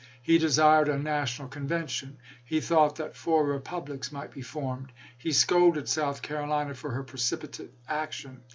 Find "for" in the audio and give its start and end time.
6.73-6.89